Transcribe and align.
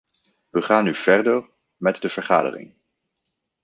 We 0.49 0.61
gaan 0.61 0.83
nu 0.83 0.95
verder 0.95 1.49
met 1.77 2.01
de 2.01 2.09
vergadering. 2.09 2.73